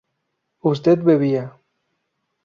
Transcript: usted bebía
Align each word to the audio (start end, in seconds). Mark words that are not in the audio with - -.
usted 0.63 1.03
bebía 1.03 1.45